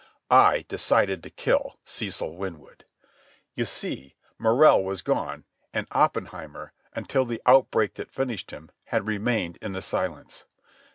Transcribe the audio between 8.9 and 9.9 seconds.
remained in the